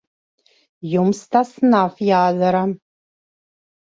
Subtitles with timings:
[0.93, 2.63] Jums tas nav jādara.